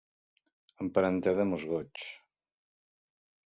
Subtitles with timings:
[0.85, 2.09] Emparentada amb els goigs.